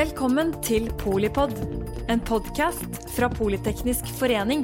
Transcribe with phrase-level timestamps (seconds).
[0.00, 1.50] Velkommen til Polipod,
[2.08, 4.62] en podkast fra Politeknisk forening.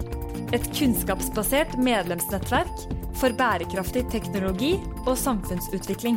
[0.57, 2.87] Et kunnskapsbasert medlemsnettverk
[3.21, 4.71] for bærekraftig teknologi
[5.05, 6.17] og samfunnsutvikling.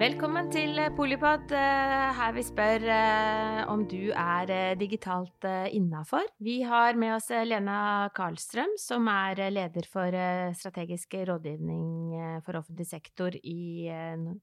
[0.00, 5.44] Velkommen til Polipod, eh, her vi spør eh, om du er eh, digitalt
[5.76, 6.24] innafor.
[6.40, 10.16] Vi har med oss Lena Karlstrøm, som er leder for
[10.56, 13.92] strategisk rådgivning for offentlig sektor i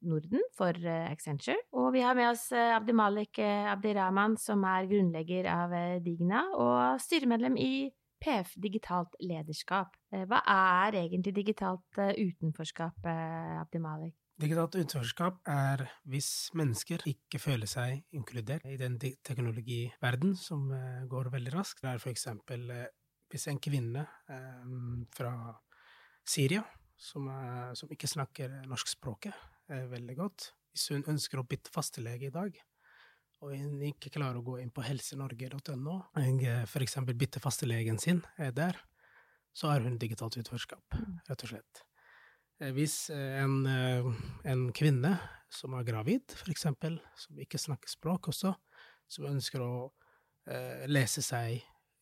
[0.05, 0.77] Norden for
[1.09, 1.57] Accenture.
[1.73, 5.73] Og vi har med oss Abdi Malik Abdirahman, som er grunnlegger av
[6.05, 7.71] Digna og styremedlem i
[8.21, 9.93] PF Digitalt lederskap.
[10.09, 13.05] Hva er egentlig digitalt utenforskap,
[13.61, 14.15] Abdimalik?
[14.37, 20.69] Digitalt utenforskap er hvis mennesker ikke føler seg inkludert i den teknologiverden som
[21.09, 21.81] går veldig raskt.
[21.81, 22.69] Det er for eksempel
[23.31, 24.05] hvis en kvinne
[25.17, 25.33] fra
[26.27, 26.63] Syria,
[26.97, 29.33] som, er, som, ikke snakker norskspråket
[29.91, 32.57] veldig godt, hvis hun ønsker å bytte fastelege i dag,
[33.43, 36.71] og hun ikke klarer å gå inn på helsenorge.no, f.eks.
[36.71, 38.79] for eksempel bytte fastelegen sin der,
[39.53, 41.19] så har hun digitalt utenforskap, mm.
[41.29, 41.87] rett og slett.
[42.61, 44.07] Eh, hvis eh, en, eh,
[44.49, 45.13] en, kvinne
[45.53, 48.53] som er gravid, eksempel, som ikke snakker språk også,
[49.07, 49.71] som ønsker å
[50.87, 51.57] lese seg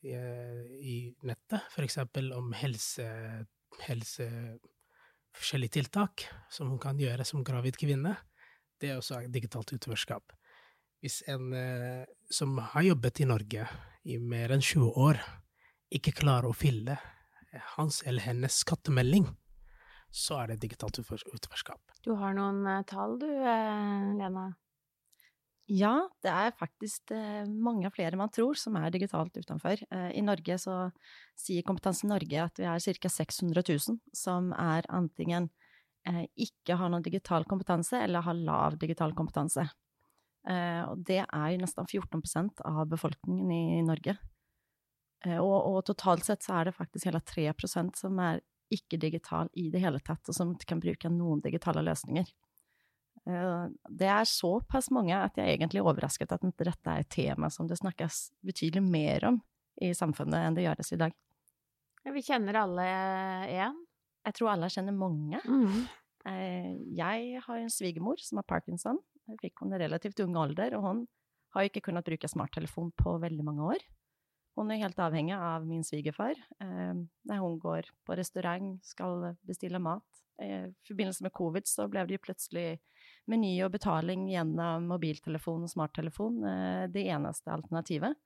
[0.05, 3.05] i, i nettet, eksempel om helse,
[3.87, 4.27] helse,
[5.33, 8.13] forskjellige tiltak som hun kan gjøre som gravid kvinne,
[8.77, 10.35] det er også digitalt utenforskap.
[11.03, 13.67] Hvis en uh, som har jobbet i Norge
[14.05, 15.19] i mer enn 20 år,
[15.93, 16.97] ikke klarer å fylle
[17.75, 19.27] hans eller hennes skattemelding,
[20.11, 21.81] så er det digitalt utenforskap.
[22.05, 24.51] Du har noen uh, tall du, uh, Lena?
[25.65, 27.09] Ja, det er faktisk
[27.49, 29.79] mange flere man tror som er digitalt utenfor.
[30.13, 30.75] I Norge så
[31.33, 33.09] sier Kompetanse Norge at vi er ca.
[33.09, 35.47] 600 000 som er antingen
[36.37, 39.65] ikke har noen digital kompetanse eller har lav digital kompetanse.
[40.45, 44.13] Og det er nesten 14 av befolkningen i Norge.
[45.25, 49.69] Og, og, totalt sett så er det faktisk hele 3% som er ikke digital i
[49.73, 52.29] det hele tatt, og som kan bruke noen digitale løsninger.
[53.25, 57.49] Eh, det er såpass mange at jeg egentlig er overrasket at dette er et tema
[57.53, 59.41] som det snakkes betydelig mer om
[59.81, 61.15] i samfunnet enn det gjøres i dag.
[62.05, 62.85] Vi kjenner alle
[63.49, 63.79] én?
[64.25, 65.41] Jeg tror alle kjenner mange.
[65.45, 65.85] Mm.
[66.97, 68.99] Jeg har en svigermor som har parkinson.
[69.29, 71.03] Jeg fikk hun i relativt ung alder, og hun
[71.55, 73.85] har ikke kunnet bruke smarttelefon på veldig mange år.
[74.55, 76.37] Hun er helt avhengig av min svigerfar.
[76.63, 76.93] Eh,
[77.27, 80.05] når hun går på restaurant, skal bestille mat.
[80.35, 82.75] I forbindelse med covid så ble det plutselig
[83.31, 88.17] meny og betaling gjennom mobiltelefon og smarttelefon eh, det eneste alternativet.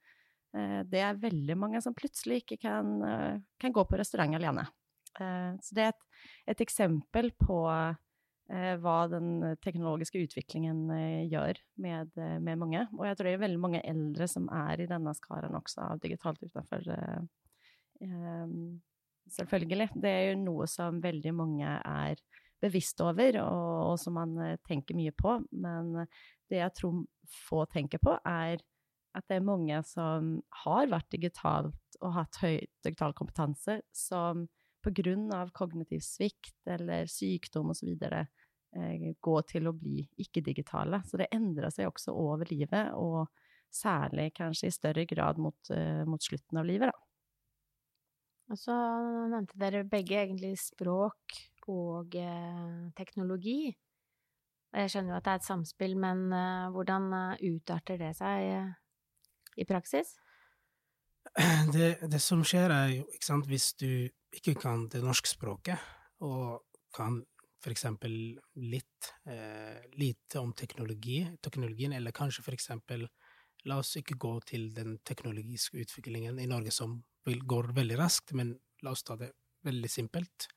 [0.55, 4.67] Eh, det er veldig mange som plutselig ikke kan, eh, kan gå på restaurant alene.
[5.19, 6.03] Så det er et,
[6.53, 7.55] et eksempel på
[8.81, 12.85] hva den teknologiske utviklingen eh, gjør med, eh, med, mange.
[12.97, 16.01] Og jeg tror det er veldig mange eldre som er i denne skaren også av
[16.01, 16.87] digitalt utenfor.
[19.29, 19.89] Selvfølgelig.
[20.01, 22.21] Det er jo noe som veldig mange er
[22.59, 24.33] bevisst over, og, og som man
[24.65, 25.37] tenker mye på.
[25.51, 25.93] Men
[26.49, 27.03] det jeg tror
[27.45, 28.57] få tenker på, er
[29.17, 34.47] at det er mange som har vært digitalt og hatt høy digital kompetanse, som
[35.33, 37.97] av kognitiv svikt eller sykdom osv.
[38.77, 41.01] Eh, gå til å bli ikke-digitale.
[41.09, 43.27] Så det endrer seg også over livet, og
[43.73, 47.09] særlig kanskje i større grad mot, uh, mot slutten av livet, da.
[48.49, 48.73] Og så
[49.29, 51.37] nevnte dere begge egentlig språk
[51.69, 53.69] og eh, teknologi.
[54.73, 57.11] Jeg skjønner jo at det er et samspill, men eh, hvordan
[57.45, 58.71] utarter det seg eh,
[59.61, 60.15] i praksis?
[61.73, 63.89] Det, det, som skjer, er jo, ikke sant, hvis du
[64.33, 65.77] ikke kan det norske språket,
[66.25, 66.63] og
[66.95, 67.19] kan
[67.59, 68.13] for eksempel
[68.55, 73.07] litt, eh, lite om teknologi, teknologien, eller kanskje for eksempel
[73.67, 76.93] La oss ikke gå til den teknologiske utviklingen i Norge som
[77.25, 78.53] går veldig raskt, men
[78.85, 79.33] la oss ta det
[79.67, 80.47] veldig simpelt.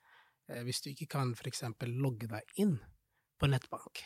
[0.49, 2.77] Eh, hvis du ikke kan for eksempel logge deg inn
[3.39, 4.05] på nettbank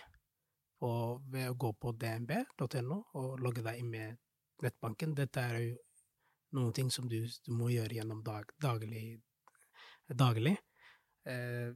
[0.87, 4.17] og ved å gå på dnb.no og logge deg inn med
[4.65, 5.77] nettbanken, dette er jo
[6.57, 9.19] noen ting som du, du må gjøre gjennom dag, daglig,
[10.09, 10.57] daglig.
[11.29, 11.73] Eh,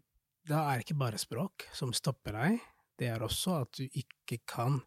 [0.49, 2.59] da er det ikke bare språk som stopper deg,
[2.99, 4.81] det er også at du ikke kan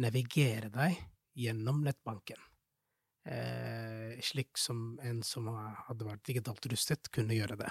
[0.00, 0.96] navigere deg
[1.38, 2.40] gjennom nettbanken,
[3.26, 7.70] eh, slik som en som hadde vært digitalt rustet, kunne gjøre det.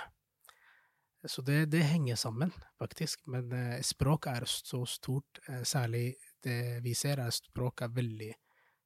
[1.27, 6.13] Så det, det henger sammen, faktisk, men eh, språk er så stort, eh, særlig
[6.44, 8.30] det vi ser, er språk er veldig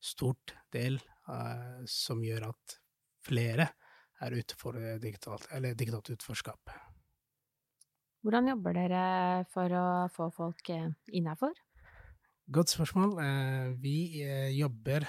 [0.01, 2.79] stort del eh, som gjør at
[3.23, 3.69] flere
[4.23, 6.73] er ute for digitalt, eller digitalt utforskap.
[8.23, 8.99] Hvordan jobber dere
[9.51, 10.69] for å få folk
[11.11, 11.51] innafor?
[12.55, 13.19] Godt spørsmål.
[13.83, 14.23] Vi
[14.55, 15.03] jobber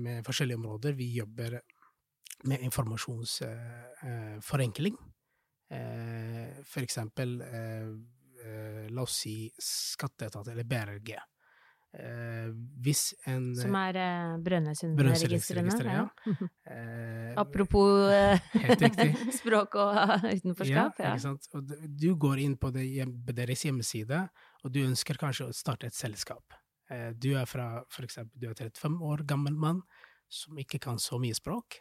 [0.00, 0.96] med forskjellige områder.
[0.96, 1.60] Vi jobber
[2.48, 4.96] med informasjonsforenkling.
[6.72, 7.36] For eksempel,
[8.88, 11.20] la oss si skatteetat eller BRG.
[11.90, 15.74] Hvis en Som er eh, Brønnøysundregistrene?
[15.90, 16.04] Ja.
[16.70, 18.06] eh, Apropos
[19.40, 19.98] språk og
[20.36, 21.00] utenforskap.
[21.02, 21.48] Ja, ikke sant.
[21.58, 22.86] Og du går inn på, det,
[23.26, 24.22] på deres hjemmeside,
[24.62, 26.54] og du ønsker kanskje å starte et selskap.
[27.22, 29.82] Du er fra, for eksempel, du er 35 år gammel mann
[30.30, 31.78] som ikke kan så mye språk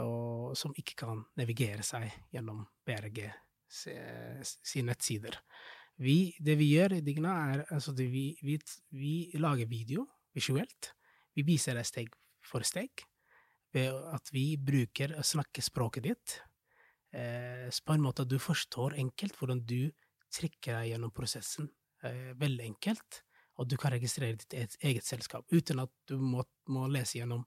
[0.00, 3.26] og som ikke kan navigere seg gjennom BRG
[3.68, 5.36] sine nettsider.
[5.98, 8.58] Vi, det vi gjør Digna, er altså vi, vi,
[8.94, 10.06] vi, lager video
[10.36, 10.92] visuelt.
[11.34, 12.12] Vi viser deg steg
[12.44, 13.02] for steg
[13.74, 16.36] ved at vi bruker å snakke språket ditt
[17.12, 19.90] eh, på en måte at du forstår enkelt hvordan du
[20.32, 21.68] trykker deg gjennom prosessen.
[22.06, 23.22] Eh, veldig enkelt.
[23.58, 27.42] Og du kan registrere ditt eget selskap uten at du må, må lese gjennom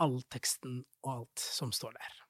[0.00, 2.23] all teksten og alt som står der.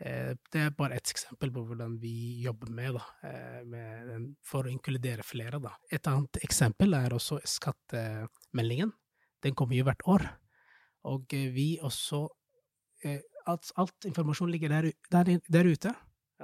[0.00, 4.64] Eh, det er bare ett eksempel på hvordan vi jobber med, da, eh, med for
[4.64, 5.60] å inkludere flere.
[5.60, 5.74] Da.
[5.92, 8.94] Et annet eksempel er også skattemeldingen.
[9.44, 10.24] Den kommer jo hvert år.
[11.10, 12.28] Og eh, vi også
[13.48, 15.94] Alt, alt informasjon ligger der, der, der, ute.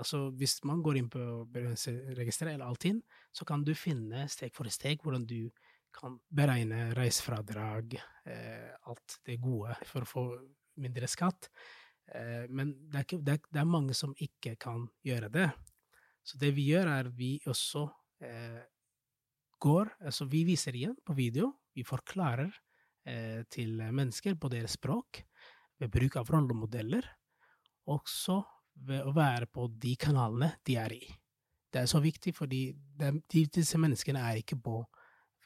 [0.00, 1.20] Altså hvis man går inn på
[1.52, 5.50] registeret eller Altinn, så kan du finne steg for steg hvordan du
[5.92, 7.98] kan beregne reisefradrag,
[8.88, 10.24] alt det gode for å få
[10.80, 11.50] mindre skatt.
[12.14, 15.50] Eh, men det er, ikke, det, er, det er, mange som ikke kan gjøre det.
[16.26, 17.86] Så det vi gjør, er vi også
[18.24, 18.64] eh,
[19.62, 22.50] går Altså, vi viser igjen på video, vi forklarer
[23.08, 25.22] eh, til mennesker på deres språk
[25.80, 27.06] ved bruk av rollemodeller,
[27.88, 28.42] også
[28.86, 31.06] ved å være på de kanalene de er i.
[31.72, 34.82] Det er så viktig, fordi de, disse menneskene er ikke på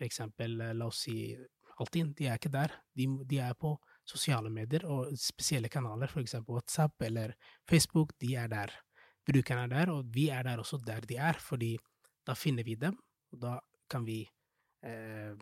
[0.01, 1.37] for eksempel, eh, la oss si
[1.81, 2.73] Altinn, de er ikke der.
[2.97, 3.75] De, de, er på
[4.11, 7.37] sosiale medier og spesielle kanaler, eksempel WhatsApp eller
[7.69, 8.75] Facebook, de er der.
[9.27, 11.77] Brukerne er der, og vi er der også der de er, fordi
[12.27, 12.97] da finner vi dem,
[13.33, 13.57] og da
[13.91, 14.23] kan vi
[14.87, 15.35] eh,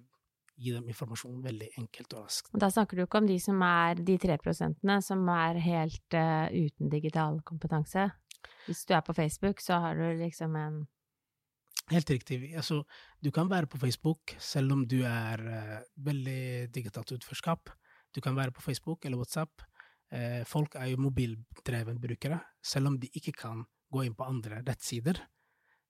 [0.59, 2.53] gi dem informasjon veldig enkelt og raskt.
[2.59, 6.51] Da snakker du ikke om de som er de tre prosentene som er helt uh,
[6.51, 8.09] uten digital kompetanse.
[8.67, 10.87] Hvis du er på Facebook, så har du liksom en
[11.89, 12.51] Helt riktig.
[12.53, 12.83] Altså,
[13.25, 17.71] du kan være på Facebook selv om du er uh, veldig digitalt utførskap.
[18.15, 19.65] Du kan være på Facebook eller WhatsApp.
[20.13, 24.63] Uh, folk er jo mobildreven brukere, selv om de ikke kan gå inn på andre
[24.65, 25.21] nettsider.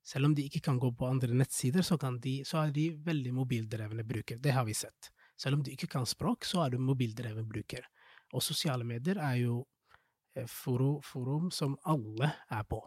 [0.03, 3.33] Selv om de ikke kan gå på andre nettsider, så, de, så er de veldig
[3.37, 4.41] mobildrevne brukere.
[4.43, 5.11] Det har vi sett.
[5.39, 7.85] Selv om du ikke kan språk, så er du mobildreven bruker.
[8.33, 12.85] Og sosiale medier er jo uh, forum, forum som alle er på.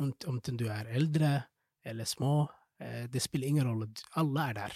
[0.00, 1.28] om, om du er eldre,
[1.88, 2.50] eller små,
[2.80, 4.72] eh, det spiller ingen rolle, alle er der.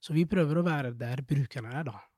[0.00, 2.09] Så vi prøver å være der brukerne er, da, eh,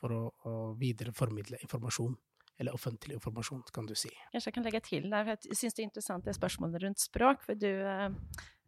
[0.00, 2.14] for å, å videreformidle informasjon
[2.60, 4.10] eller offentlig informasjon, kan du si.
[4.34, 7.00] Kanskje jeg kan legge til der, for jeg syns det er interessant det spørsmålet rundt
[7.00, 7.40] språk.
[7.46, 8.10] For du, eh,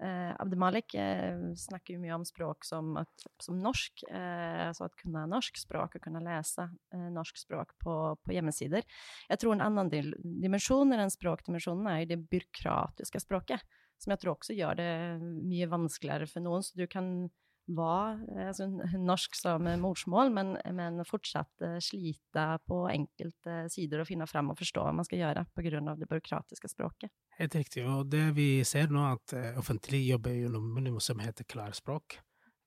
[0.01, 4.05] eh Abdemalik, eh, snakker jo mye om språk som, at, som norsk.
[4.09, 8.89] Eh, altså at kunne norsk språk og kunne lese eh, norsk språk på, på, hjemmesider.
[9.29, 13.61] Jeg tror en annen dimensjon i den språkdimensjonen er det byråkratiske språket
[14.03, 14.93] som jeg tror også gjør det
[15.23, 16.65] mye vanskeligere for noen.
[16.65, 17.29] Så du kan
[17.71, 18.67] være altså,
[18.99, 24.59] norsk som morsmål, men, men fortsatt uh, slite på enkelte sider og finne frem og
[24.59, 25.83] forstå hva man skal gjøre pga.
[26.01, 27.13] det byråkratiske språket.
[27.39, 31.49] Helt riktig, og det vi ser nå, at uh, offentlig jobber gjennom noe som heter
[31.49, 32.19] klarspråk.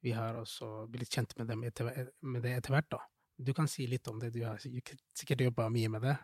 [0.06, 2.98] Vi har også blitt kjent med, det etter hvert.
[3.36, 6.16] Du kan si litt om det, du har sikkert jobba mye med det?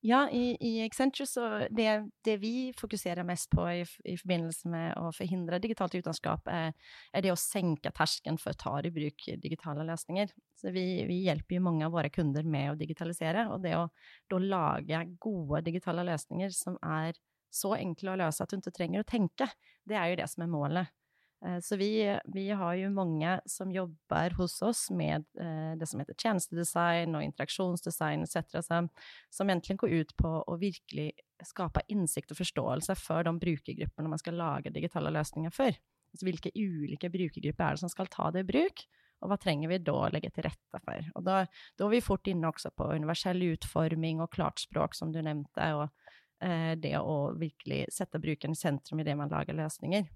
[0.00, 4.92] Ja, i, i Accenture så det, det, vi fokuserer mest på i, i forbindelse med
[4.94, 6.70] å forhindre digitalt utenskap, er,
[7.10, 10.30] er, det å senke terskelen for å ta i bruk digitale løsninger.
[10.54, 13.88] Så vi, vi, hjelper jo mange av våre kunder med å digitalisere, og det å
[14.30, 17.18] da lage gode digitale løsninger som er
[17.50, 19.50] så enkle å løse at du ikke trenger å tenke,
[19.88, 20.94] det er jo det som er målet.
[21.46, 26.02] Eh, så vi, vi, har jo mange som jobber hos oss med eh, det som
[26.02, 28.90] heter tjenestedesign og interaksjonsdesign etc., som,
[29.30, 31.12] som egentlig går ut på å virkelig
[31.46, 35.78] skape innsikt og forståelse for de brukergruppene man skal lage digitale løsninger for.
[36.10, 38.86] Altså hvilke ulike brukergrupper er det som skal ta det i bruk,
[39.22, 41.10] og hva trenger vi da å legge til rette for?
[41.18, 41.42] Og da,
[41.78, 45.68] da er vi fort inne også på universell utforming og klart språk, som du nevnte,
[45.74, 45.88] og
[46.42, 50.06] eh, det å virkelig sette brukeren i sentrum i det man lager løsninger.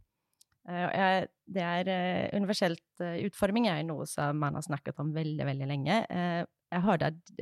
[0.69, 5.47] Eh, det er eh, Universelt eh, utforming er noe som man har snakket om veldig,
[5.49, 6.03] veldig lenge.
[6.73, 7.33] Jeg hørte at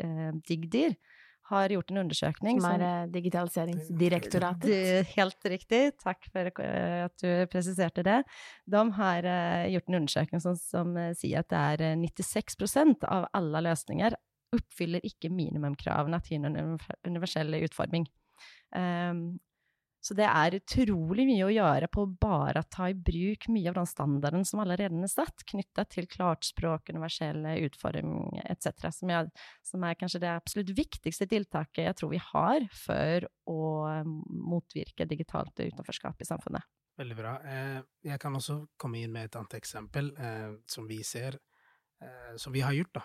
[0.49, 0.97] Digdir
[1.51, 5.11] har gjort en undersøkning Som er som, Digitaliseringsdirektoratet?
[5.17, 8.21] Helt riktig, takk for at du presiserte det.
[8.71, 9.29] De har
[9.71, 14.19] gjort en undersøkning som, som sier at det er 96% av alle løsninger
[14.57, 16.43] oppfyller ikke minimumkravene til
[17.07, 18.09] universell utforming.
[18.75, 19.39] Um,
[20.01, 23.77] så det er utrolig mye å gjøre på å bare ta i bruk mye av
[23.77, 29.13] den standarden som allerede er satt, knytta til klartspråk, universell utforming etc., som,
[29.67, 33.61] som, er kanskje det absolutt viktigste tiltaket jeg tror vi har for å
[34.07, 36.65] motvirke digitalt utenforskap i samfunnet.
[37.01, 37.37] Veldig bra.
[37.45, 37.79] Eh,
[38.09, 41.39] jeg kan også komme inn med et annet eksempel eh, som vi ser,
[42.01, 43.05] eh, som vi har gjort da,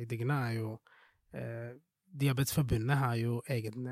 [0.00, 0.74] i Digna, er jo
[1.32, 3.86] Diabetesforbundet har jo egen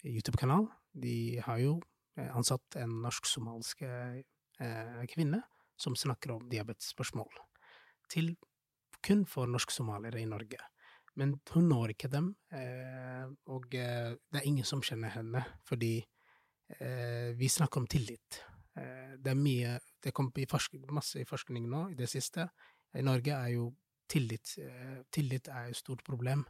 [0.00, 1.78] YouTube-kanal de har jo
[2.18, 4.22] eh, ansatt en norsk-somalisk eh,
[5.10, 5.42] kvinne
[5.80, 7.30] som snakker om diabetesspørsmål,
[8.12, 8.34] til
[9.04, 10.60] kun for norsk-somaliere i Norge.
[11.16, 15.98] Men hun når ikke dem, eh, og det er ingen som kjenner henne, fordi
[17.34, 18.36] vi snakker om tillit.
[19.18, 20.28] Det er mye Det kom
[20.94, 22.46] masse i forskning nå i det siste.
[22.94, 23.72] I Norge er jo
[24.06, 24.54] tillit
[25.10, 26.44] Tillit er et stort problem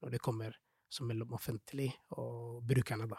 [0.00, 0.54] når det kommer
[0.88, 3.18] som mellom offentlig og brukerne, da.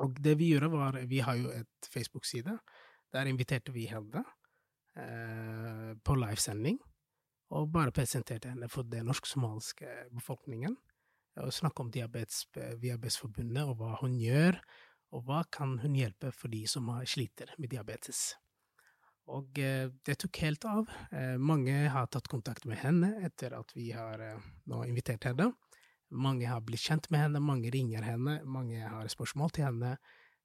[0.00, 2.58] Og det vi gjorde, var Vi har jo et Facebook-side.
[3.12, 4.24] Der inviterte vi henne
[4.96, 6.78] eh, på livesending,
[7.50, 10.76] og bare presenterte henne for den norsk-somaliske befolkningen.
[11.40, 14.60] Og snakket om diabetes, Diabetesforbundet, og hva hun gjør,
[15.10, 18.34] og hva kan hun hjelpe for de som sliter med diabetes.
[19.30, 20.90] Og eh, det tok helt av.
[21.14, 25.52] Eh, mange har tatt kontakt med henne etter at vi har eh, nå invitert henne.
[26.10, 29.94] Mange har blitt kjent med henne, mange ringer henne, mange har spørsmål til henne.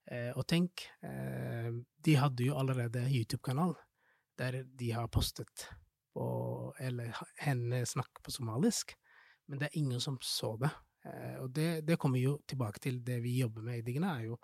[0.06, 1.72] Eh, og tenk, eh,
[2.06, 3.74] de hadde jo allerede YouTube-kanal
[4.38, 5.68] der de har postet
[6.16, 8.94] på Eller henne snakker på somalisk,
[9.48, 10.70] men det er ingen som så det.
[11.04, 14.30] Eh, og det, det, kommer jo tilbake til det vi jobber med i Digna, er
[14.30, 14.38] jo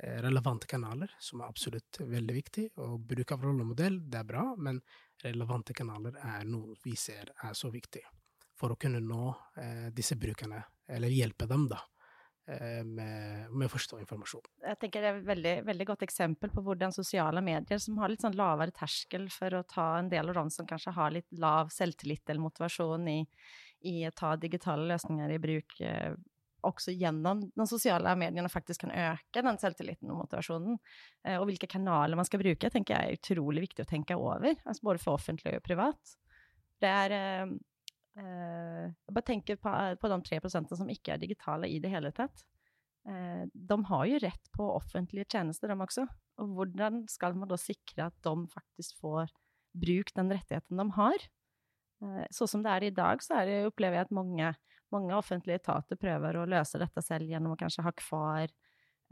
[0.00, 2.66] eh, relevante kanaler, som er absolutt veldig viktig.
[2.86, 4.80] Og bruk av rollemodell, det er bra, men
[5.24, 8.02] relevante kanaler er noe vi ser er så viktig
[8.60, 11.80] for å kunne nå eh, disse brukerne, eller hjelpe dem, da.
[12.50, 14.46] Eh, med, med, å forstå informasjon.
[14.64, 18.10] Jeg tenker Det er et veldig, veldig godt eksempel på hvordan sosiale medier, som har
[18.10, 21.28] litt sånn lavere terskel for å ta en del av dem som kanskje har litt
[21.30, 23.20] lav selvtillit eller motivasjon i,
[23.86, 26.16] i å ta digitale løsninger i bruk, eh,
[26.66, 30.74] også gjennom de sosiale mediene faktisk kan øke den selvtilliten og motivasjonen.
[31.38, 34.84] Og hvilke kanaler man skal bruke, tenker jeg er utrolig viktig å tenke over, altså
[34.90, 36.12] både for offentlig og privat.
[36.84, 37.14] Det er
[38.20, 41.92] jeg bare tenker på, eh, på de tre prosentene som ikke er digitale i det
[41.92, 42.44] hele tatt.
[43.08, 46.06] Eh, de har jo rett på offentlige tjenester, de også.
[46.42, 49.30] Og hvordan skal man da sikre at de faktisk får
[49.76, 51.28] brukt den rettigheten de har?
[52.32, 54.54] Så som det er i dag, så det, opplever jeg at mange,
[54.88, 58.46] mange, offentlige etater prøver å løse dette selv gjennom å kanskje ha kvar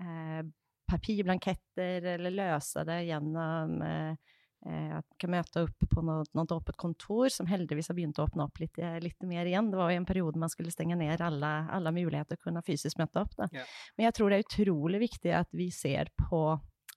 [0.00, 0.40] eh,
[0.88, 6.56] papirblanketter, eller løse det gjennom eh, Eh, at man kan møte opp på noe, noe
[6.56, 9.70] åpent kontor, som heldigvis har begynt å åpne opp litt, eh, litt, mer igjen.
[9.70, 12.64] Det var jo en periode man skulle stenge ned alle, alle muligheter til å kunne
[12.66, 13.36] fysisk møte opp.
[13.52, 13.70] Yeah.
[13.96, 16.42] Men jeg tror det er utrolig viktig at vi ser på,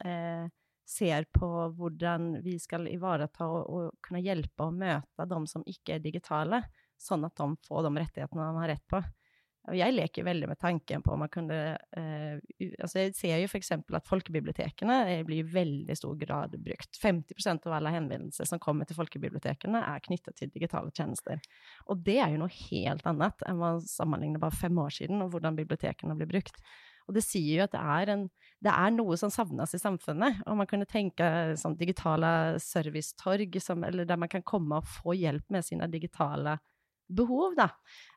[0.03, 0.49] eh,
[0.85, 5.95] ser på hvordan vi skal ivareta og, og, kunne hjelpe og møte de som ikke
[5.95, 6.63] er digitale,
[6.97, 9.03] sånn at de får de rettighetene de har rett på.
[9.69, 12.39] Jeg leker veldig med tanken på om man kunne eh,
[12.81, 13.69] altså Jeg ser jo f.eks.
[13.77, 14.95] at folkebibliotekene
[15.27, 16.97] blir i veldig stor grad brukt.
[16.97, 21.37] 50% av alle henvendelser som kommer til folkebibliotekene, er knyttet til digitale tjenester.
[21.85, 25.35] Og det er jo noe helt annet enn man sammenligner bare fem år siden, og
[25.35, 26.57] hvordan bibliotekene blir brukt.
[27.09, 28.25] Og det sier jo at det er, en,
[28.65, 30.41] det er noe som savnes i samfunnet.
[30.47, 31.27] Og man kunne tenke
[31.59, 36.57] sånn digitale servicetorg, eller der man kan komme og få hjelp med sine digitale
[37.15, 37.69] behov, da.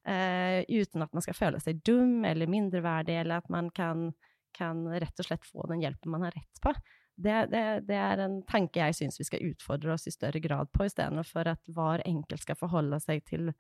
[0.06, 4.10] Eh, uten at man skal føle seg dum eller mindreverdig, eller at man kan,
[4.56, 6.74] kan rett og slett få den hjelpen man har rett på.
[7.16, 10.72] Det, det, det er en tanke jeg syns vi skal utfordre oss i større grad
[10.74, 13.52] på, istedenfor at hver enkelt skal forholde seg til,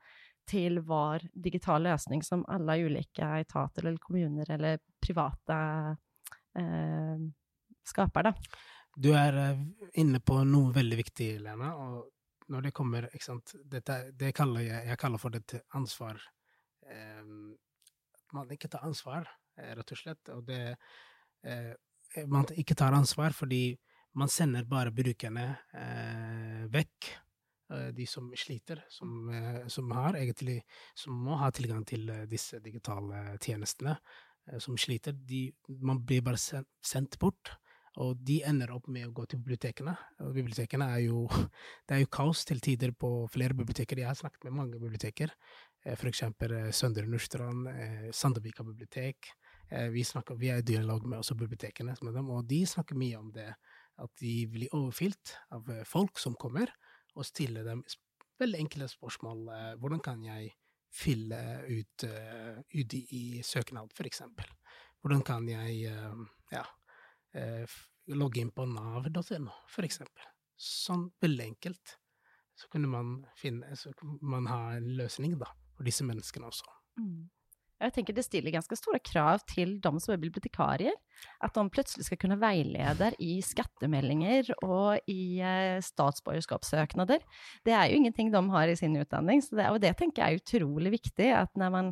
[0.50, 5.58] til hver digital løsning som alle ulike etater eller kommuner eller private
[6.58, 7.22] eh,
[7.86, 8.30] skaper.
[8.30, 8.34] Da.
[8.96, 9.62] Du er eh,
[10.02, 12.10] inne på noe veldig viktig, Lena, og
[12.52, 16.20] når det kommer ikke sant, Dette, det kaller jeg, jeg kaller for det ansvar.
[16.90, 17.24] Eh,
[18.34, 20.32] man ikke tar ansvar, eh, rett og slett.
[20.34, 20.62] Og det
[21.46, 21.74] eh,
[22.30, 23.74] Man ikke tar ansvar fordi
[24.14, 27.08] man sender bare brukerne eh, vekk.
[27.72, 30.60] Eh, de som sliter, som, eh, som, har egentlig
[30.94, 33.96] Som må ha tilgang til disse digitale tjenestene.
[34.60, 35.12] Som sliter.
[35.12, 35.48] De,
[35.80, 36.38] man blir bare
[36.84, 37.56] sendt bort.
[38.02, 39.94] Og de ender opp med å gå til bibliotekene.
[40.24, 41.26] Og bibliotekene er jo
[41.86, 44.00] Det er jo kaos til tider på flere biblioteker.
[44.02, 45.34] Jeg har snakket med mange biblioteker.
[45.84, 47.68] for eksempel Søndre Nordstrand,
[48.10, 49.28] Sandvika bibliotek.
[49.92, 51.94] Vi, snakker, vi er i dialog med også bibliotekene
[52.30, 53.54] og de snakker mye om det.
[53.98, 56.72] At de blir overfylt av folk som kommer,
[57.14, 57.84] og stiller dem
[58.40, 59.44] veldig enkle spørsmål.
[59.78, 60.54] Hvordan kan jeg
[60.90, 62.06] fylle ut
[62.74, 64.48] UDI-søknad, eksempel?
[65.00, 65.84] Hvordan kan jeg
[66.50, 66.64] ja,
[67.36, 67.76] uh,
[68.14, 70.26] logge inn på nav.no, for eksempel?
[70.60, 71.98] Sånn veldig enkelt.
[72.54, 76.68] Så kunne man finne Så kunne man ha en løsning, da, for disse menneskene også.
[77.00, 77.24] Mm.
[77.82, 80.94] Jeg tenker det stiller ganske store krav til de som er bibliotekarier.
[81.42, 87.24] At de plutselig skal kunne veilede i skattemeldinger og i eh, statsborgerskapssøknader.
[87.66, 90.42] Det er jo ingenting de har i sin utdanning, det, og det tenker jeg er
[90.44, 91.28] utrolig viktig.
[91.34, 91.90] At når man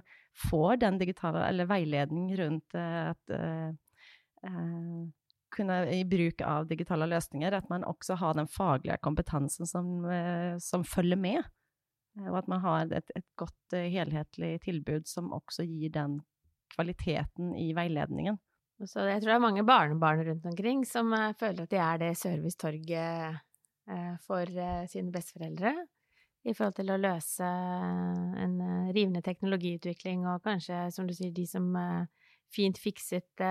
[0.49, 3.75] får den digitale, eller veiledning rundt eh, at uh,
[4.49, 5.03] eh,
[5.53, 10.57] kunne, i bruk av digitale løsninger, at man også har den faglige kompetansen som, eh,
[10.63, 11.43] som følger med.
[12.19, 16.21] Eh, og at man har et, et godt uh, helhetlig tilbud som også gir den
[16.75, 18.41] kvaliteten i veiledningen.
[18.83, 22.15] Så jeg tror det er mange barnebarn rundt omkring som føler at de er det
[22.19, 23.37] servicetorget
[24.25, 24.49] for
[24.91, 25.71] sine besteforeldre.
[26.49, 28.57] I forhold til å løse en
[28.97, 31.69] rivende teknologiutvikling, og kanskje, som du sier, de som
[32.53, 33.45] fint fikset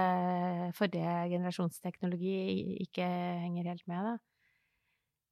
[0.77, 3.07] forrige generasjonsteknologi ikke
[3.45, 4.17] henger helt med, da.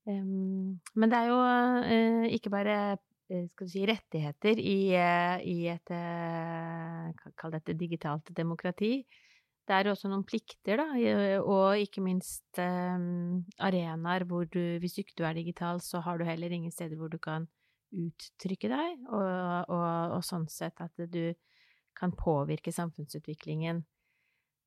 [0.10, 2.80] Um, men det er jo ikke bare
[3.30, 4.78] Eh, skal du si, rettigheter i,
[5.46, 5.92] i et
[7.38, 9.04] Kall det et digitalt demokrati.
[9.70, 10.88] Det er også noen plikter, da,
[11.44, 16.26] og ikke minst um, arenaer hvor du, hvis ikke du er digital, så har du
[16.26, 17.46] heller ingen steder hvor du kan
[17.94, 19.30] uttrykke deg, og,
[19.70, 21.22] og, og sånn sett at du
[22.00, 23.84] kan påvirke samfunnsutviklingen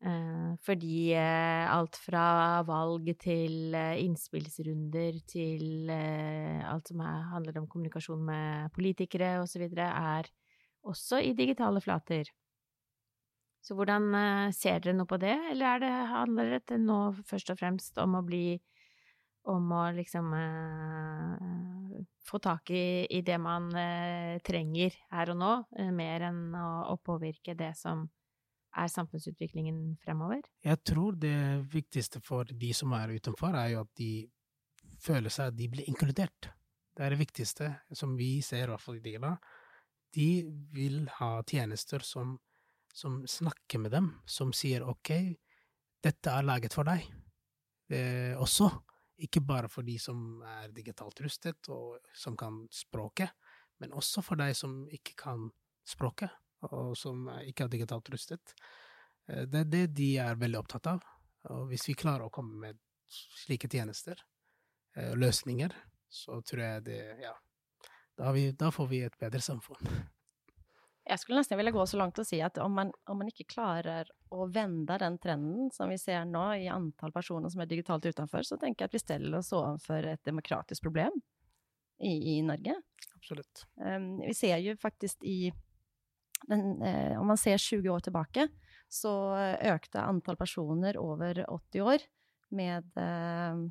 [0.02, 8.24] Eh, fordi eh, alt fra valg til eh, innspillsrunder til alt som handler om kommunikasjon
[8.26, 10.30] med politikere osv., er
[10.82, 12.26] også i digitale flater.
[13.62, 14.08] Så hvordan
[14.50, 16.98] ser dere noe på det, eller det, handler det nå
[17.28, 18.58] først og fremst om å bli
[19.46, 20.34] om å liksom
[22.26, 26.68] få tak i, i, det man uh, trenger her og nå, uh, mer enn å,
[26.92, 28.04] å, påvirke det som
[28.78, 30.44] er samfunnsutviklingen fremover?
[30.64, 34.12] Jeg tror det viktigste for de som er utenfor, er jo at de
[35.02, 36.52] føler seg at de blir inkludert.
[36.92, 39.32] Det er det viktigste, som vi ser i hvert fall i Dila.
[40.12, 40.28] De
[40.74, 42.36] vil ha tjenester som,
[42.92, 45.12] som snakker med dem, som sier ok,
[46.04, 47.06] dette er laget for deg
[47.92, 48.68] eh, også.
[49.22, 53.30] Ikke bare for de som er digitalt rustet og som kan språket,
[53.82, 55.48] men også for deg som ikke kan
[55.86, 56.30] språket
[56.70, 58.54] og som ikke er digitalt rustet.
[59.28, 61.06] Eh, det er det de er veldig opptatt av.
[61.50, 62.82] Og hvis vi klarer å komme med
[63.12, 64.20] slike tjenester,
[64.96, 65.74] eh, løsninger,
[66.08, 67.34] så tror jeg det Ja,
[68.16, 69.80] da, vi, da får vi et bedre samfunn.
[71.02, 73.48] Jeg skulle nesten ville gå så langt og si at om man, om man, ikke
[73.50, 78.06] klarer å vende den trenden som vi ser nå i antall personer som er digitalt
[78.06, 81.18] utenfor, så tenker jeg at vi steller oss overfor et demokratisk problem
[81.98, 82.76] i, i Norge.
[83.18, 83.66] Absolutt.
[83.82, 85.50] Um, vi ser jo faktisk i
[86.48, 88.48] den, eh, om man ser 20 år tilbake,
[88.90, 89.12] så
[89.72, 92.02] økte antall personer over 80 år
[92.52, 93.62] med eh,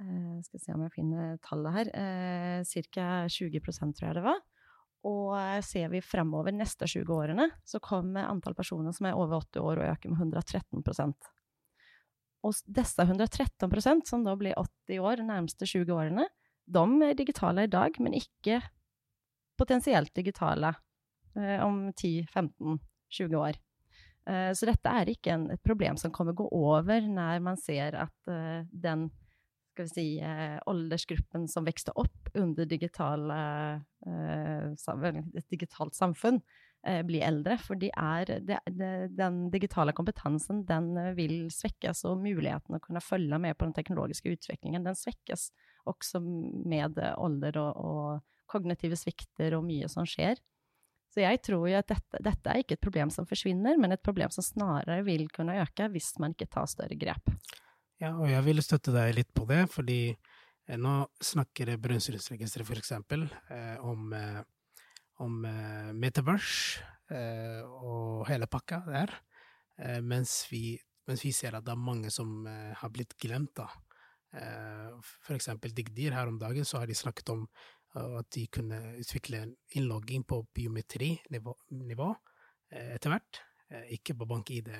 [0.00, 1.92] eh, Skal se om jeg finner tallet her.
[1.96, 3.08] Eh, Ca.
[3.32, 4.40] 20% tror jeg det var.
[5.08, 9.40] Og eh, ser vi fremover neste 20 årene, så kommer antall personer som er over
[9.40, 11.30] 80 år, å øke med 113%
[12.44, 16.28] Og disse 113% som da blir 80 år de nærmeste 20 årene,
[16.70, 18.60] de er digitale i dag, men ikke
[19.58, 20.74] potensielt digitale
[21.36, 23.54] Eh, om 10-15-20 år.
[24.26, 27.94] Eh, så dette er ikke en, et problem som kommer gå over når man ser
[28.02, 28.32] at
[28.70, 29.08] den
[29.88, 33.38] skal vi si, aldersgruppen som vokste opp under digitale,
[34.06, 36.40] et digitalt samfunn,
[37.04, 37.58] blir eldre.
[37.60, 43.02] For de er, de, de, den digitale kompetansen den vil svekkes, og muligheten å kunne
[43.04, 45.50] følge med på den teknologiske utviklingen den svekkes
[45.88, 50.40] også med alder og, og kognitive svikter og mye som skjer.
[51.10, 54.02] Så jeg tror jo at dette, dette, er ikke et problem som forsvinner, men et
[54.02, 57.32] problem som snarere vil kunne øke hvis man ikke tar større grep.
[58.00, 63.26] Ja, og jeg vil støtte deg litt på det, fordi eh, nå snakker Brønnøysundregisteret eksempel
[63.52, 64.40] eh, om, eh,
[65.20, 66.80] om eh, Metaverse
[67.12, 69.12] eh, og hele pakka der,
[69.76, 70.78] eh, mens vi,
[71.10, 73.68] mens, vi, ser at det er mange som har blitt glemt, da.
[75.26, 77.48] for eksempel Digdir, her om dagen så har de snakket om
[77.98, 82.10] at de kunne utvikle innlogging på biometrinivå
[82.70, 83.40] eh, etter hvert.
[83.70, 84.70] Eh, ikke på bank-ID,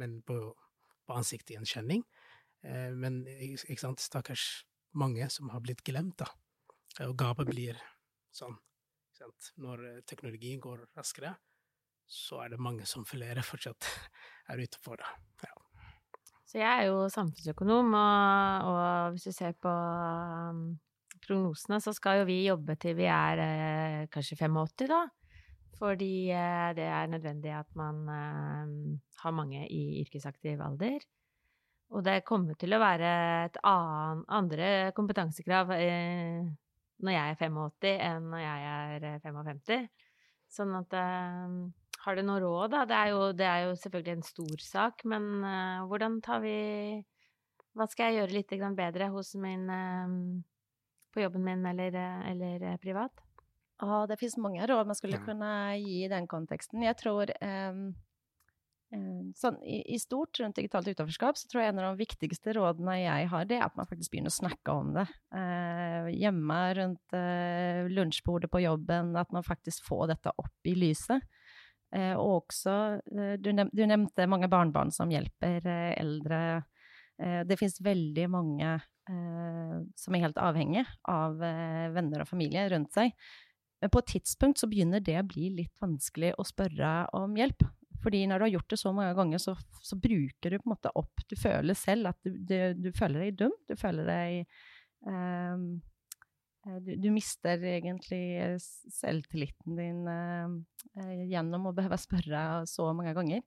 [0.00, 0.36] men på,
[1.06, 2.04] på ansiktsgjenkjenning.
[2.66, 4.64] Eh, men ikke sant, stakkars
[4.98, 6.28] mange som har blitt glemt, da.
[7.06, 7.78] Og gapet blir
[8.34, 8.58] sånn.
[9.60, 11.34] Når teknologien går raskere,
[12.10, 13.86] så er det mange som flere fortsatt
[14.50, 15.10] er ute på det.
[15.44, 15.52] Ja.
[16.50, 20.64] Så jeg er jo samfunnsøkonom, og, og hvis du ser på um,
[21.22, 25.04] prognosene, så skal jo vi jobbe til vi er eh, kanskje 85, da.
[25.78, 28.74] Fordi eh, det er nødvendig at man eh,
[29.22, 30.98] har mange i yrkesaktiv alder.
[31.90, 33.10] Og det kommer til å være
[33.48, 36.46] et annen, andre kompetansekrav eh,
[37.02, 39.62] når jeg er 85 enn når jeg er 55.
[39.74, 39.86] Eh,
[40.50, 41.56] sånn at eh,
[42.04, 42.84] Har du noe råd, da?
[42.86, 46.58] Det er, jo, det er jo selvfølgelig en stor sak, men eh, hvordan tar vi
[47.74, 50.14] Hva skal jeg gjøre litt bedre hos min eh,
[51.10, 53.26] På jobben min eller, eh, eller privat?
[53.82, 55.50] Ah, det finnes mange råd man skulle kunne
[55.80, 56.84] gi i den konteksten.
[56.84, 57.90] Jeg tror um
[58.90, 62.96] Sånn, i, i, stort rundt digitalt utenforskap så tror jeg en av de viktigste rådene
[62.98, 65.04] jeg har, det er at man faktisk begynner å snakke om det.
[65.38, 71.22] Eh, hjemme rundt eh, lunsjbordet på jobben, at man faktisk får dette opp i lyset.
[71.94, 76.40] Eh, og også eh, du, nev du, nevnte mange barnebarn som hjelper eh, eldre.
[77.18, 78.78] Eh, det finnes veldig mange
[79.98, 83.10] som er helt avhengige av venner og familie rundt seg.
[83.82, 87.64] Men på et tidspunkt så begynner det å bli litt vanskelig å spørre om hjelp.
[88.00, 90.74] Fordi når du har gjort det så mange ganger, så, så bruker du på en
[90.74, 93.54] måte opp Du føler selv at du, du, du føler deg dum.
[93.68, 94.58] Du føler deg
[95.06, 95.70] um,
[96.84, 103.44] du, du, mister egentlig selvtilliten din uh, gjennom å behøve spørre så mange ganger.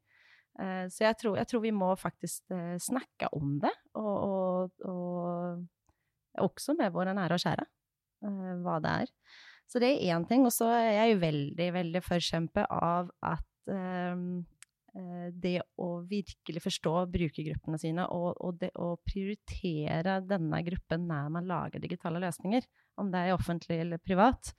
[0.58, 4.90] Uh, så jeg tror, jeg tror, vi må faktisk uh, snakke om det, og, og,
[4.90, 7.68] og også med våre nære og kjære,
[8.66, 9.12] hva det er.
[9.70, 10.46] Så det er én ting.
[10.46, 17.80] Og så er jeg jo veldig, veldig forkjemper av at det å virkelig forstå brukergruppene
[17.82, 22.68] sine og, og det å prioritere denne gruppen når man lager digitale løsninger,
[23.02, 24.52] om det er offentlig eller privat,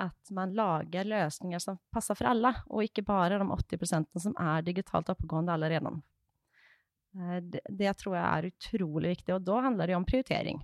[0.00, 4.64] at man lager løsninger som passer for alle, og ikke bare de 80% som er
[4.64, 5.92] digitalt oppegående allerede.
[7.18, 10.62] Eh, det, det, tror jeg er utrolig viktig, og da handler det om prioritering.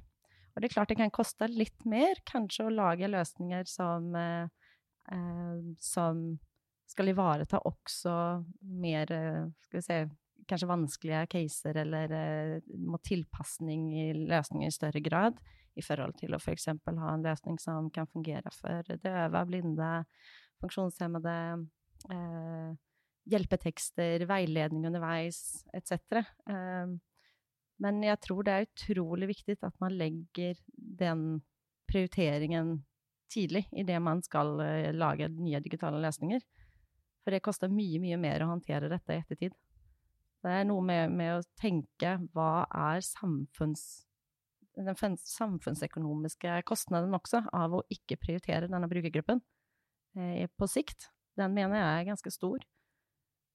[0.55, 4.49] Og det er klart det kan koste litt mer kanskje å lage løsninger som, eh,
[5.13, 6.39] eh som
[6.89, 8.15] skal ivareta også
[8.81, 9.11] mer
[9.65, 9.99] skal vi se,
[10.49, 15.41] kanskje vanskelige caser, eller eh, må tilpasning i løsninger i større grad,
[15.79, 16.71] i forhold til å f.eks.
[16.73, 19.91] ha en løsning som kan fungere for døve, blinde,
[20.63, 21.37] funksjonshemmede,
[22.15, 22.71] eh,
[23.29, 26.23] hjelpetekster, veiledning underveis, etc.
[26.51, 26.97] Eh,
[27.79, 31.43] men jeg tror det er utrolig viktig at man legger den
[31.89, 32.79] prioriteringen
[33.33, 36.43] tidlig i det man skal eh, lage nye digitale løsninger.
[37.25, 39.57] For det koster mye, mye mer å håndtere dette i ettertid.
[40.45, 43.85] Det er noe med, med å tenke hva er samfunns,
[44.79, 49.43] den samfunnsøkonomiske kostnaden også av å ikke prioritere denne brukergruppen
[50.17, 51.11] eh, på sikt.
[51.39, 52.63] Den mener jeg er ganske stor.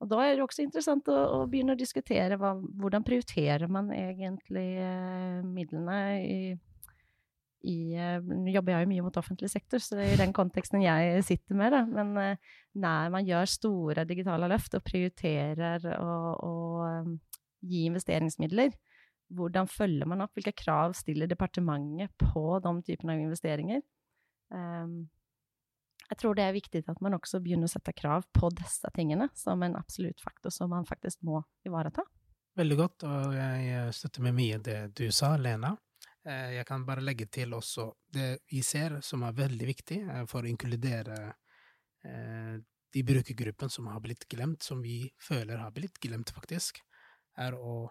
[0.04, 3.88] Og da er det også interessant å, å begynne å diskutere hva, hvordan prioriterer man
[3.96, 6.38] egentlig eh, midlene i
[7.64, 10.34] i eh, Nå jobber jeg jo mye mot offentlig sektor, så det er i den
[10.36, 11.74] konteksten jeg sitter med.
[11.76, 11.84] Da.
[11.88, 17.18] Men uh, når man gjør store digitale løft og prioriterer å um,
[17.64, 18.74] gi investeringsmidler,
[19.34, 20.34] hvordan følger man opp?
[20.36, 23.84] Hvilke krav stiller departementet på de typene av investeringer?
[24.54, 25.06] Um,
[26.10, 29.30] jeg tror det er viktig at man også begynner å sette krav på disse tingene
[29.40, 32.04] som en absolutt faktor som man faktisk må ivareta.
[32.60, 35.72] Veldig godt, og jeg støtter med mye det du sa, Lena.
[36.24, 40.22] Eh, jeg kan bare legge til også det vi ser som er veldig viktig eh,
[40.32, 41.18] for å inkludere
[42.08, 42.56] eh,
[42.94, 46.80] de brukergruppene som har blitt glemt, som vi føler har blitt glemt, faktisk,
[47.42, 47.90] er å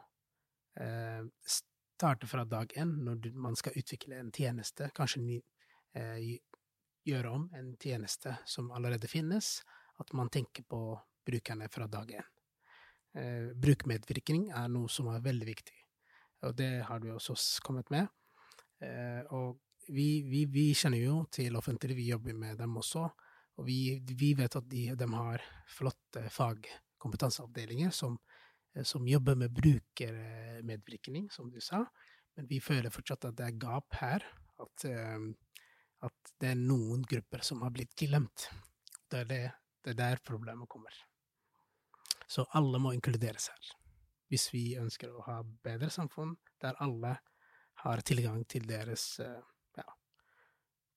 [0.73, 5.41] starte fra dag én når man skal utvikle en tjeneste, kanskje
[7.05, 9.59] gjøre om en tjeneste som allerede finnes,
[10.01, 10.95] at man tenker på
[11.27, 12.31] brukerne fra dag én.
[13.59, 15.77] Brukermedvirkning er noe som er veldig viktig,
[16.47, 18.07] og det har du også kommet med.
[18.83, 19.61] Eh, og
[19.93, 23.07] vi, vi, vi, kjenner jo til offentlig, vi jobber med dem også.
[23.61, 28.17] Og vi, vi vet at de, de, har flotte fagkompetanseavdelinger som,
[28.75, 31.85] eh, som jobber med brukermedvirkning, som du sa.
[32.37, 34.27] Men vi føler fortsatt at det er gap her.
[34.63, 35.31] At, eh,
[36.03, 38.49] at det er noen grupper som har blitt glemt.
[39.11, 39.43] Det er, det,
[39.85, 40.95] det er der problemet kommer.
[42.27, 43.73] Så alle må inkluderes her.
[44.33, 47.19] Hvis vi ønsker å ha bedre samfunn der alle
[47.83, 49.43] har tilgang til deres eh,
[49.79, 49.89] ja,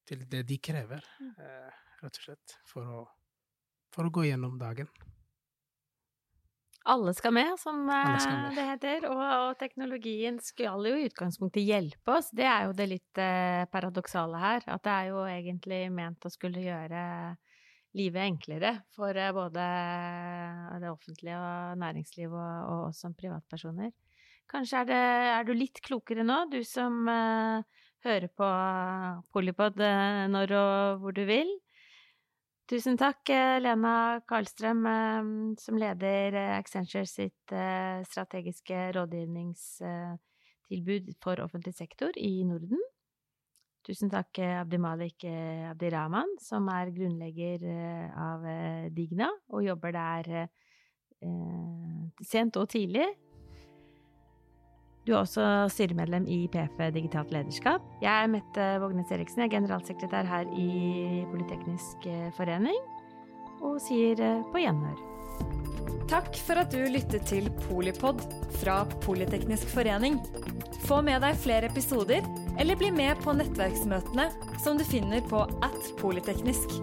[0.08, 1.34] til det de krever, mm.
[1.42, 3.04] eh, rett og slett, for å,
[3.96, 4.90] for å gå gjennom dagen.
[6.86, 8.52] Alle skal med, som skal med.
[8.54, 9.08] det heter.
[9.10, 12.30] Og, og, teknologien skal jo i utgangspunktet hjelpe oss.
[12.30, 14.68] Det er jo det litt eh, paradoksale her.
[14.70, 17.02] At det er jo egentlig ment å skulle gjøre
[17.98, 19.66] livet enklere for eh, både
[20.84, 23.90] det offentlige og næringslivet og, og oss som privatpersoner.
[24.52, 24.98] Kanskje er, det,
[25.34, 27.64] er, du litt klokere nå, du som uh,
[28.06, 28.50] hører på
[29.34, 31.50] Polipod uh, når og hvor du vil.
[32.70, 33.30] Tusen takk,
[33.62, 35.24] Lena Karlstrøm, uh,
[35.62, 37.54] som leder Accenture sitt
[38.12, 42.82] strategiske rådgivningstilbud for offentlig sektor i Norden.
[43.86, 45.24] Tusen takk, Abdimalik
[45.70, 47.60] Abdirahman, som er grunnlegger
[48.18, 48.42] av
[48.94, 50.50] Digna og jobber der
[52.26, 53.06] sent og tidlig.
[55.06, 57.84] Du er også styremedlem i PF Digitalt Lederskap.
[58.02, 62.80] Jeg er Mette Vågnes Eriksen, jeg er generalsekretær her i Politeknisk forening,
[63.62, 64.18] og sier
[64.50, 64.98] på gjenhør.
[66.10, 68.22] Takk for at du lyttet til Polipod
[68.60, 70.18] fra Politeknisk forening.
[70.86, 72.26] Få med deg flere episoder,
[72.62, 74.30] eller bli med på nettverksmøtene
[74.62, 76.80] som du finner på at polyteknisk.